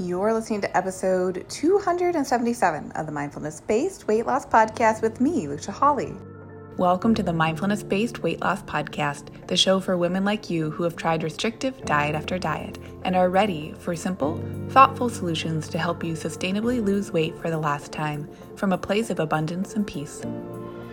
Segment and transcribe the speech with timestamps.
[0.00, 5.72] You're listening to episode 277 of the Mindfulness Based Weight Loss Podcast with me, Lucia
[5.72, 6.14] Hawley.
[6.76, 10.84] Welcome to the Mindfulness Based Weight Loss Podcast, the show for women like you who
[10.84, 16.04] have tried restrictive diet after diet and are ready for simple, thoughtful solutions to help
[16.04, 20.22] you sustainably lose weight for the last time from a place of abundance and peace.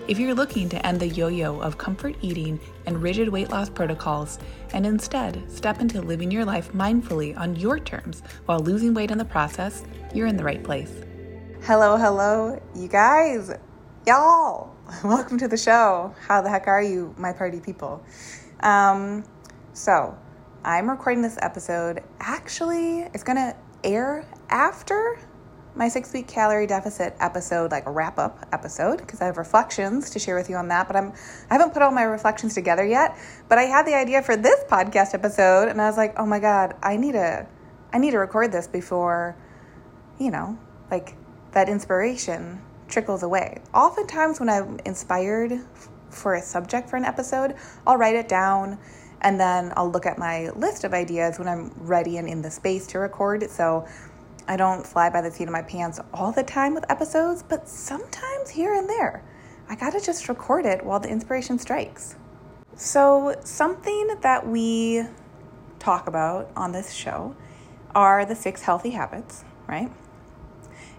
[0.08, 3.72] If you're looking to end the yo yo of comfort eating and rigid weight loss
[3.72, 4.38] protocols
[4.72, 9.18] and instead step into living your life mindfully on your terms while losing weight in
[9.18, 9.84] the process,
[10.14, 10.94] you're in the right place.
[11.64, 13.52] Hello, hello, you guys,
[14.06, 14.76] y'all.
[15.04, 16.14] Welcome to the show.
[16.28, 18.04] How the heck are you, my party people?
[18.60, 19.24] Um,
[19.74, 20.16] so,
[20.64, 22.04] I'm recording this episode.
[22.20, 25.18] Actually, it's going to air after
[25.76, 30.10] my six week calorie deficit episode, like a wrap up episode, because I have reflections
[30.12, 30.88] to share with you on that.
[30.88, 31.14] But I'm
[31.50, 33.18] I haven't put all my reflections together yet.
[33.50, 36.40] But I had the idea for this podcast episode, and I was like, oh my
[36.40, 37.46] god, I need to
[37.94, 39.36] I need to record this before,
[40.20, 40.58] you know,
[40.90, 41.16] like
[41.52, 43.62] that inspiration trickles away.
[43.74, 45.60] Oftentimes, when I'm inspired
[46.10, 48.78] for a subject for an episode, I'll write it down
[49.22, 52.52] and then I'll look at my list of ideas when I'm ready and in the
[52.52, 53.50] space to record.
[53.50, 53.88] So
[54.48, 57.68] I don't fly by the seat of my pants all the time with episodes, but
[57.68, 59.24] sometimes here and there.
[59.68, 62.16] I gotta just record it while the inspiration strikes.
[62.76, 65.04] So, something that we
[65.80, 67.36] talk about on this show
[67.96, 69.90] are the six healthy habits, right?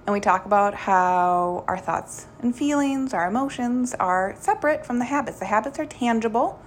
[0.06, 5.04] And we talk about how our thoughts and feelings, our emotions are separate from the
[5.04, 5.38] habits.
[5.38, 6.60] The habits are tangible.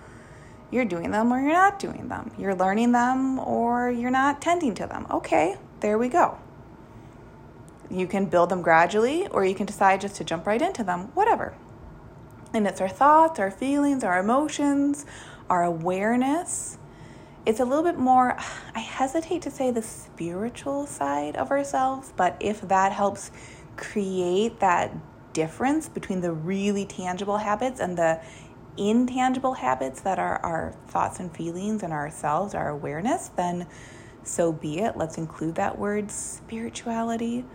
[0.71, 2.31] You're doing them or you're not doing them.
[2.37, 5.07] You're learning them or you're not tending to them.
[5.09, 6.37] Okay, there we go.
[7.89, 11.09] You can build them gradually, or you can decide just to jump right into them,
[11.15, 11.55] whatever.
[12.53, 15.05] And it's our thoughts, our feelings, our emotions,
[15.49, 16.77] our awareness.
[17.45, 18.37] It's a little bit more,
[18.75, 23.31] I hesitate to say the spiritual side of ourselves, but if that helps
[23.75, 24.93] create that
[25.33, 28.19] difference between the really tangible habits and the
[28.77, 33.67] intangible habits that are our thoughts and feelings and ourselves, our awareness, then
[34.23, 34.97] so be it.
[34.97, 37.45] Let's include that word spirituality.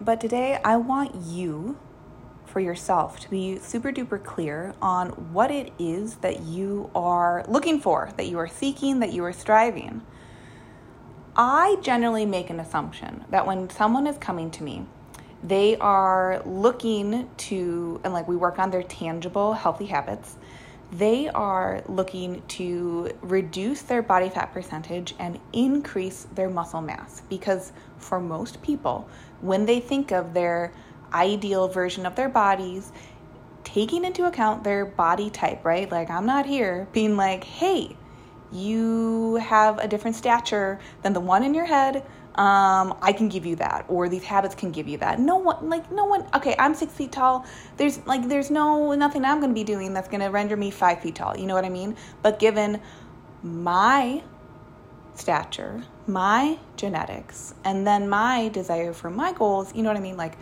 [0.00, 1.78] But today, I want you,
[2.44, 7.80] for yourself, to be super duper clear on what it is that you are looking
[7.80, 10.02] for, that you are seeking, that you are striving.
[11.34, 14.84] I generally make an assumption that when someone is coming to me,
[15.42, 20.36] they are looking to, and like we work on their tangible, healthy habits,
[20.98, 27.72] they are looking to reduce their body fat percentage and increase their muscle mass because
[27.98, 29.08] for most people,
[29.40, 30.72] when they think of their
[31.12, 32.92] ideal version of their bodies,
[33.64, 35.90] taking into account their body type, right?
[35.90, 37.96] Like, I'm not here being like, hey,
[38.52, 42.04] you have a different stature than the one in your head.
[42.36, 45.18] Um, I can give you that, or these habits can give you that.
[45.18, 47.46] No one, like, no one, okay, I'm six feet tall.
[47.78, 51.14] There's, like, there's no, nothing I'm gonna be doing that's gonna render me five feet
[51.14, 51.34] tall.
[51.34, 51.96] You know what I mean?
[52.20, 52.82] But given
[53.42, 54.22] my
[55.14, 60.18] stature, my genetics, and then my desire for my goals, you know what I mean?
[60.18, 60.36] Like,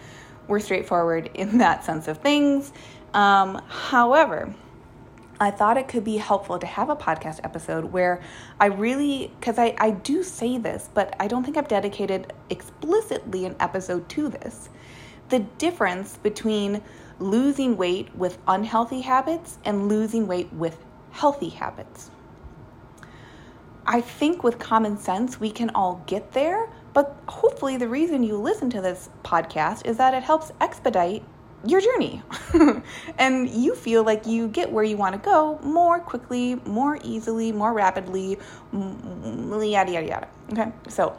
[0.48, 2.72] we're straightforward in that sense of things.
[3.14, 4.52] Um, however,
[5.40, 8.22] I thought it could be helpful to have a podcast episode where
[8.60, 13.44] I really, because I, I do say this, but I don't think I've dedicated explicitly
[13.44, 14.68] an episode to this.
[15.30, 16.82] The difference between
[17.18, 20.78] losing weight with unhealthy habits and losing weight with
[21.10, 22.10] healthy habits.
[23.86, 26.68] I think with common sense, we can all get there.
[26.92, 31.24] But hopefully, the reason you listen to this podcast is that it helps expedite
[31.64, 32.22] your journey.
[33.18, 37.52] and you feel like you get where you want to go more quickly, more easily,
[37.52, 38.38] more rapidly,
[38.72, 40.28] yada, yada, yada.
[40.52, 41.16] Okay, so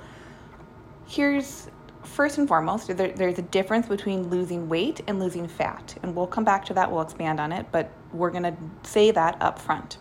[1.08, 1.70] here's
[2.04, 5.96] first and foremost there, there's a difference between losing weight and losing fat.
[6.04, 9.12] And we'll come back to that, we'll expand on it, but we're going to say
[9.12, 9.98] that up front.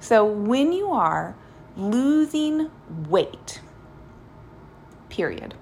[0.00, 1.34] So when you are
[1.76, 2.70] losing
[3.08, 3.60] weight,
[5.08, 5.54] period.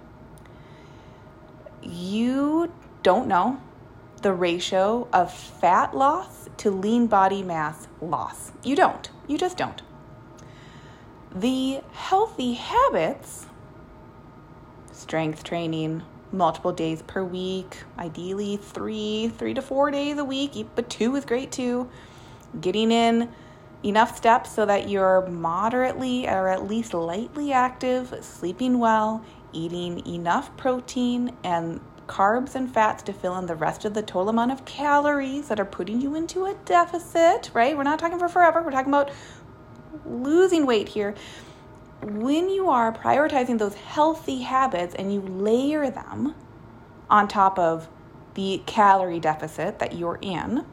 [1.83, 3.61] You don't know
[4.25, 8.53] the ratio of fat loss to lean body mass loss.
[8.63, 9.11] You don't.
[9.29, 9.83] You just don't.
[11.35, 13.45] The healthy habits,
[14.93, 20.89] strength training, multiple days per week, ideally three, three to four days a week, but
[20.89, 21.91] two is great too.
[22.59, 23.31] Getting in
[23.83, 29.23] enough steps so that you're moderately or at least lightly active, sleeping well,
[29.53, 34.29] eating enough protein and carbs and fats to fill in the rest of the total
[34.29, 37.77] amount of calories that are putting you into a deficit, right?
[37.77, 39.11] We're not talking for forever, we're talking about
[40.05, 41.15] losing weight here.
[42.05, 46.35] when you are prioritizing those healthy habits and you layer them
[47.09, 47.89] on top of
[48.35, 50.65] the calorie deficit that you're in,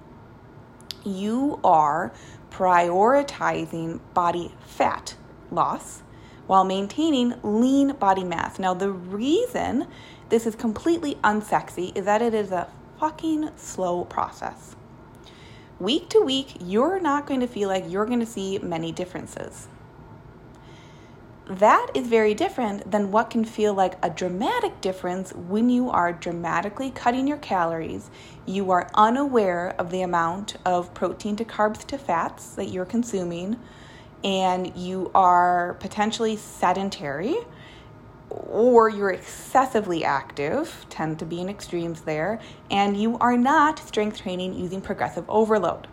[1.05, 2.11] you are
[2.49, 5.15] prioritizing body fat
[5.51, 6.03] loss
[6.47, 8.59] while maintaining lean body mass.
[8.59, 9.87] Now, the reason
[10.31, 12.67] this is completely unsexy is that it is a
[12.99, 14.75] fucking slow process.
[15.79, 19.67] Week to week, you're not going to feel like you're going to see many differences
[21.59, 26.13] that is very different than what can feel like a dramatic difference when you are
[26.13, 28.09] dramatically cutting your calories.
[28.45, 33.59] You are unaware of the amount of protein to carbs to fats that you're consuming,
[34.23, 37.35] and you are potentially sedentary
[38.49, 42.39] or you're excessively active, tend to be in extremes there,
[42.69, 45.87] and you are not strength training using progressive overload.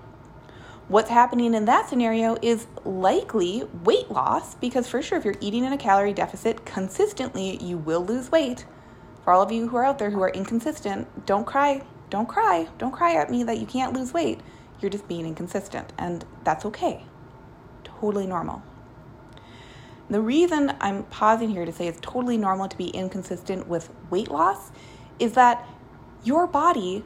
[0.89, 5.65] What's happening in that scenario is likely weight loss because for sure if you're eating
[5.65, 8.65] in a calorie deficit consistently you will lose weight.
[9.23, 12.69] For all of you who are out there who are inconsistent don't cry don't cry
[12.79, 14.41] don't cry at me that you can't lose weight.
[14.81, 17.05] You're just being inconsistent and that's okay.
[17.85, 18.63] Totally normal
[20.11, 24.31] the reason i'm pausing here to say it's totally normal to be inconsistent with weight
[24.31, 24.71] loss
[25.19, 25.67] is that
[26.25, 27.05] your body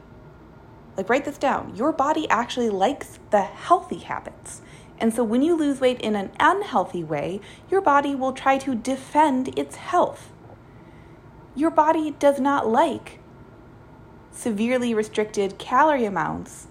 [0.95, 1.75] like, write this down.
[1.75, 4.61] Your body actually likes the healthy habits.
[4.99, 8.75] And so, when you lose weight in an unhealthy way, your body will try to
[8.75, 10.31] defend its health.
[11.55, 13.19] Your body does not like
[14.31, 16.67] severely restricted calorie amounts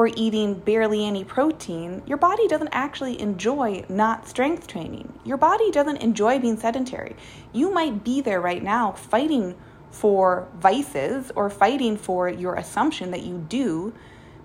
[0.00, 2.02] or eating barely any protein.
[2.06, 5.12] Your body doesn't actually enjoy not strength training.
[5.26, 7.14] Your body doesn't enjoy being sedentary.
[7.52, 9.54] You might be there right now fighting
[9.90, 13.92] for vices or fighting for your assumption that you do.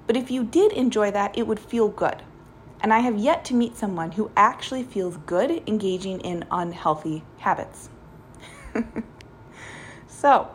[0.07, 2.21] But if you did enjoy that, it would feel good.
[2.81, 7.89] And I have yet to meet someone who actually feels good engaging in unhealthy habits.
[10.07, 10.49] so,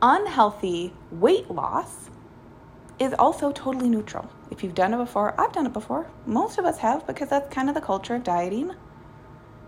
[0.00, 2.08] unhealthy weight loss
[2.98, 4.30] is also totally neutral.
[4.50, 6.06] If you've done it before, I've done it before.
[6.24, 8.72] Most of us have because that's kind of the culture of dieting.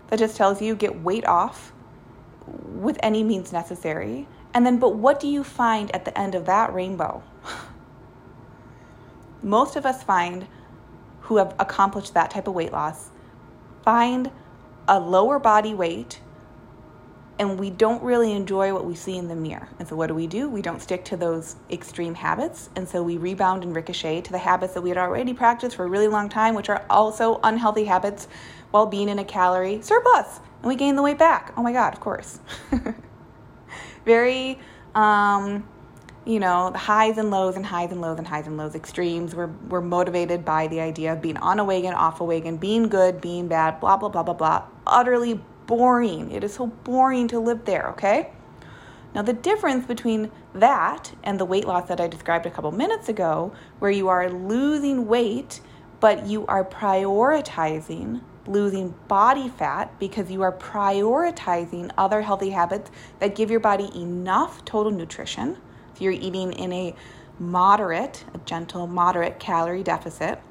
[0.07, 1.71] That just tells you get weight off
[2.47, 4.27] with any means necessary.
[4.53, 7.21] And then, but what do you find at the end of that rainbow?
[9.43, 10.47] Most of us find
[11.21, 13.09] who have accomplished that type of weight loss
[13.83, 14.31] find
[14.87, 16.19] a lower body weight
[17.39, 19.67] and we don't really enjoy what we see in the mirror.
[19.79, 20.49] And so, what do we do?
[20.49, 22.69] We don't stick to those extreme habits.
[22.75, 25.85] And so, we rebound and ricochet to the habits that we had already practiced for
[25.85, 28.27] a really long time, which are also unhealthy habits
[28.71, 31.53] while being in a calorie surplus and we gain the weight back.
[31.57, 32.39] Oh my God, of course.
[34.05, 34.59] Very,
[34.93, 35.67] um,
[36.25, 39.33] you know, the highs and lows and highs and lows and highs and lows extremes.
[39.33, 42.89] We're, we're motivated by the idea of being on a wagon, off a wagon, being
[42.89, 44.63] good, being bad, blah, blah, blah, blah, blah.
[44.85, 46.31] Utterly boring.
[46.31, 48.31] It is so boring to live there, okay?
[49.13, 53.07] Now, the difference between that and the weight loss that I described a couple minutes
[53.07, 55.61] ago, where you are losing weight,
[55.99, 62.89] but you are prioritizing losing body fat because you are prioritizing other healthy habits
[63.19, 65.55] that give your body enough total nutrition.
[65.93, 66.95] If you're eating in a
[67.37, 70.41] moderate, a gentle, moderate calorie deficit,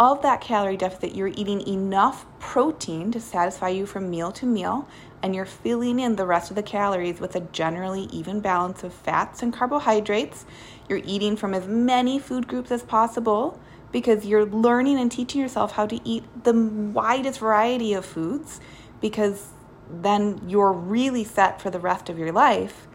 [0.00, 4.88] of that calorie deficit, you're eating enough protein to satisfy you from meal to meal,
[5.22, 8.94] and you're filling in the rest of the calories with a generally even balance of
[8.94, 10.46] fats and carbohydrates.
[10.88, 13.60] You're eating from as many food groups as possible
[13.92, 18.58] because you're learning and teaching yourself how to eat the widest variety of foods
[19.02, 19.48] because
[19.90, 22.88] then you're really set for the rest of your life.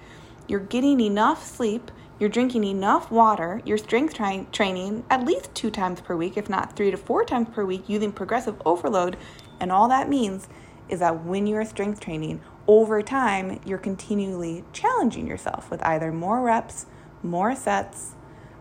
[0.48, 5.70] You're getting enough sleep, you're drinking enough water, you're strength tra- training at least two
[5.70, 9.18] times per week, if not three to four times per week, using progressive overload.
[9.60, 10.48] And all that means
[10.88, 16.42] is that when you're strength training, over time, you're continually challenging yourself with either more
[16.42, 16.86] reps,
[17.22, 18.14] more sets,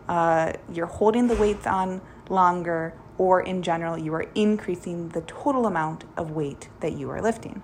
[0.09, 5.67] uh, you're holding the weights on longer, or in general, you are increasing the total
[5.67, 7.63] amount of weight that you are lifting.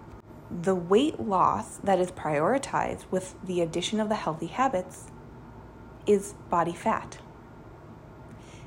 [0.50, 5.09] The weight loss that is prioritized with the addition of the healthy habits
[6.06, 7.18] is body fat.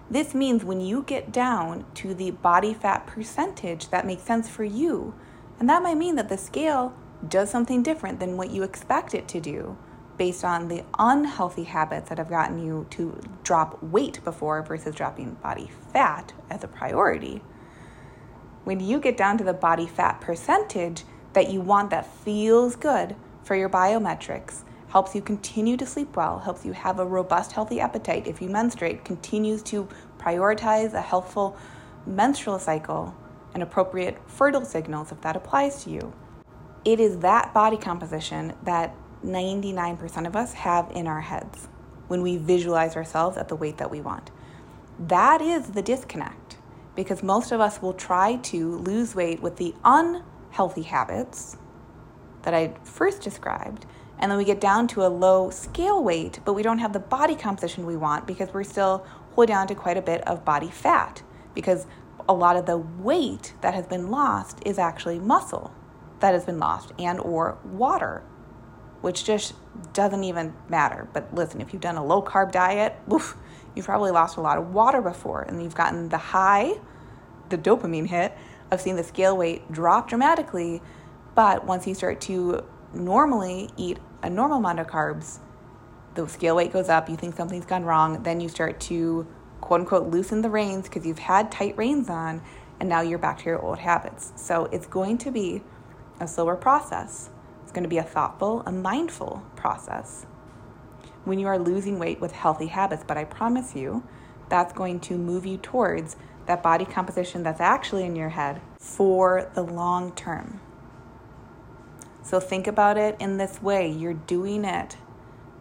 [0.10, 4.63] This means when you get down to the body fat percentage that makes sense for
[4.63, 5.16] you,
[5.60, 6.94] and that might mean that the scale
[7.28, 9.78] does something different than what you expect it to do
[10.18, 15.34] based on the unhealthy habits that have gotten you to drop weight before versus dropping
[15.36, 17.42] body fat as a priority.
[18.63, 23.16] When you get down to the body fat percentage that you want that feels good
[23.44, 27.79] for your biometrics, helps you continue to sleep well, helps you have a robust, healthy
[27.79, 31.57] appetite if you menstruate, continues to prioritize a healthful
[32.05, 33.15] menstrual cycle,
[33.53, 36.13] and appropriate fertile signals if that applies to you.
[36.85, 38.95] It is that body composition that
[39.25, 41.67] 99% of us have in our heads
[42.07, 44.31] when we visualize ourselves at the weight that we want.
[45.00, 46.57] That is the disconnect
[46.95, 51.57] because most of us will try to lose weight with the unhealthy habits
[52.43, 53.85] that I first described.
[54.24, 57.00] And then we get down to a low scale weight, but we don't have the
[57.00, 60.70] body composition we want because we're still holding on to quite a bit of body
[60.70, 61.22] fat
[61.53, 61.86] because
[62.30, 65.74] a lot of the weight that has been lost is actually muscle
[66.22, 68.24] that has been lost and or water
[69.01, 69.56] which just
[69.92, 71.10] doesn't even matter.
[71.12, 73.36] But listen if you've done a low carb diet oof,
[73.75, 76.75] you've probably lost a lot of water before and you've gotten the high
[77.50, 78.32] the dopamine hit
[78.72, 80.82] of seeing the scale weight drop dramatically.
[81.36, 82.63] But once you start to
[82.94, 85.39] normally eat a normal amount of carbs
[86.15, 89.27] the scale weight goes up you think something's gone wrong then you start to
[89.62, 92.42] quote unquote loosen the reins because you've had tight reins on
[92.80, 94.34] and now you're back to your old habits.
[94.36, 95.62] So it's going to be
[96.20, 97.30] a slower process.
[97.63, 100.25] It's going to be a thoughtful, a mindful process
[101.24, 103.03] when you are losing weight with healthy habits.
[103.08, 104.03] But I promise you,
[104.50, 109.50] that's going to move you towards that body composition that's actually in your head for
[109.56, 110.60] the long term.
[112.24, 114.98] So think about it in this way you're doing it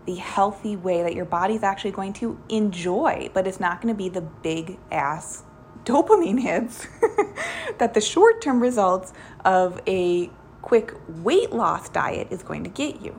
[0.06, 3.98] the healthy way that your body's actually going to enjoy, but it's not going to
[3.98, 5.44] be the big ass
[5.84, 6.86] dopamine hits
[7.78, 9.12] that the short term results
[9.44, 13.18] of a quick weight loss diet is going to get you.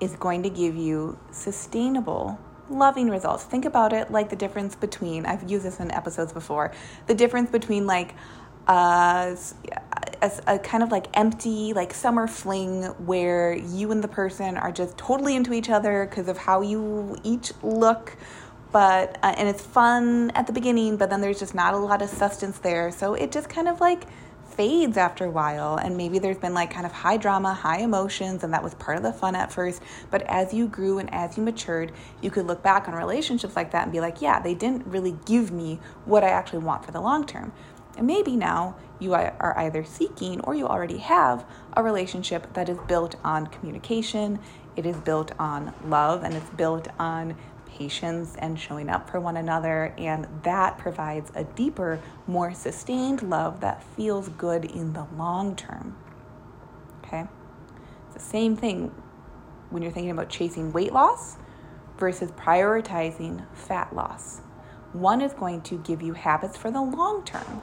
[0.00, 2.38] Is going to give you sustainable,
[2.68, 3.44] loving results.
[3.44, 6.72] Think about it like the difference between, I've used this in episodes before,
[7.06, 8.14] the difference between like
[8.66, 9.34] uh,
[10.26, 14.72] a, a, kind of like empty like summer fling where you and the person are
[14.72, 18.16] just totally into each other because of how you each look
[18.72, 22.02] but uh, and it's fun at the beginning but then there's just not a lot
[22.02, 22.90] of substance there.
[22.90, 24.04] So it just kind of like
[24.50, 28.42] fades after a while and maybe there's been like kind of high drama high emotions
[28.42, 29.82] and that was part of the fun at first.
[30.10, 33.70] But as you grew and as you matured you could look back on relationships like
[33.72, 36.90] that and be like yeah they didn't really give me what i actually want for
[36.90, 37.52] the long term
[37.96, 42.78] and maybe now you are either seeking or you already have a relationship that is
[42.86, 44.38] built on communication,
[44.74, 47.36] it is built on love, and it's built on
[47.66, 49.94] patience and showing up for one another.
[49.98, 55.96] And that provides a deeper, more sustained love that feels good in the long term.
[57.04, 57.24] Okay?
[58.06, 58.94] It's the same thing
[59.70, 61.36] when you're thinking about chasing weight loss
[61.98, 64.40] versus prioritizing fat loss.
[64.92, 67.62] One is going to give you habits for the long term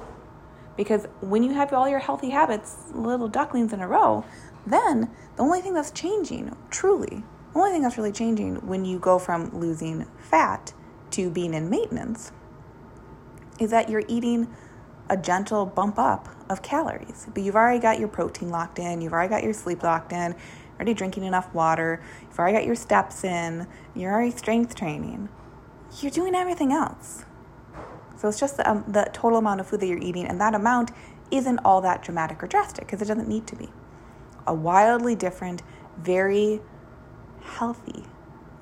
[0.75, 4.25] because when you have all your healthy habits, little ducklings in a row,
[4.65, 8.99] then the only thing that's changing, truly, the only thing that's really changing when you
[8.99, 10.73] go from losing fat
[11.11, 12.31] to being in maintenance
[13.59, 14.47] is that you're eating
[15.09, 17.27] a gentle bump up of calories.
[17.33, 20.35] But you've already got your protein locked in, you've already got your sleep locked in,
[20.75, 25.29] already drinking enough water, you've already got your steps in, you're already strength training.
[25.99, 27.25] You're doing everything else.
[28.23, 30.55] So it's just the, um, the total amount of food that you're eating, and that
[30.55, 30.91] amount
[31.29, 33.67] isn't all that dramatic or drastic because it doesn't need to be.
[34.47, 35.61] A wildly different,
[35.97, 36.61] very
[37.41, 38.05] healthy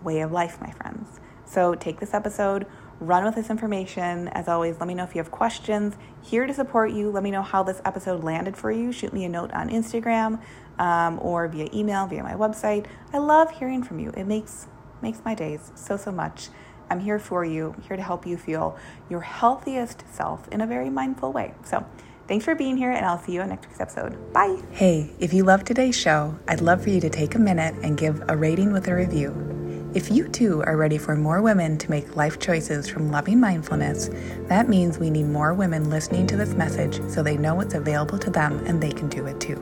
[0.02, 1.20] way of life, my friends.
[1.46, 2.66] So take this episode,
[3.00, 4.30] run with this information.
[4.30, 5.94] As always, let me know if you have questions.
[6.24, 7.12] Here to support you.
[7.12, 8.92] Let me know how this episode landed for you.
[8.92, 10.42] Shoot me a note on Instagram
[10.80, 12.88] um, or via email, via my website.
[13.14, 14.12] I love hearing from you.
[14.18, 14.66] It makes
[15.04, 16.50] makes my days so so much.
[16.92, 18.78] I'm here for you, here to help you feel
[19.10, 21.54] your healthiest self in a very mindful way.
[21.64, 21.86] So,
[22.28, 24.32] Thanks for being here, and I'll see you in next week's episode.
[24.32, 24.62] Bye.
[24.72, 27.98] Hey, if you love today's show, I'd love for you to take a minute and
[27.98, 29.92] give a rating with a review.
[29.94, 34.10] If you too are ready for more women to make life choices from loving mindfulness,
[34.48, 38.20] that means we need more women listening to this message so they know it's available
[38.20, 39.60] to them and they can do it too.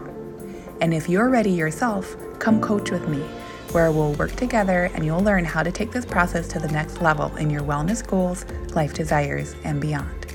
[0.79, 3.23] And if you're ready yourself, come coach with me
[3.73, 7.01] where we'll work together and you'll learn how to take this process to the next
[7.01, 8.45] level in your wellness goals,
[8.75, 10.27] life desires, and beyond.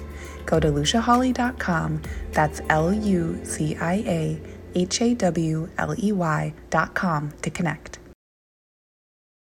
[0.46, 4.40] Go to luciahawley.com, that's L U C I A
[4.74, 7.98] H A W L E Y.com to connect.